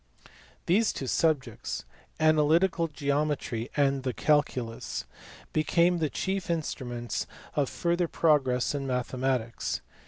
These 0.65 0.93
two 0.93 1.05
subjects 1.05 1.85
analytical 2.19 2.87
geometry 2.87 3.69
and 3.77 4.01
the 4.01 4.13
calculus 4.13 5.05
became 5.53 5.99
the 5.99 6.09
chief 6.09 6.49
instruments 6.49 7.27
of 7.55 7.69
further 7.69 8.07
progress 8.07 8.73
in 8.73 8.87
mathe 8.87 9.11
matics. 9.13 9.81